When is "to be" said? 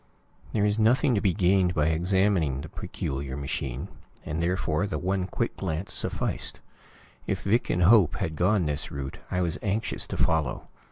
1.13-1.31